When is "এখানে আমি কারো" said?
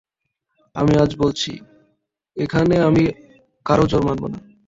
2.37-3.85